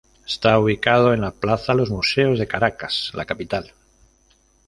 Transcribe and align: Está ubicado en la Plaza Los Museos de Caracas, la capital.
Está 0.25 0.57
ubicado 0.57 1.13
en 1.13 1.21
la 1.21 1.29
Plaza 1.29 1.75
Los 1.75 1.91
Museos 1.91 2.39
de 2.39 2.47
Caracas, 2.47 3.11
la 3.13 3.25
capital. 3.25 3.71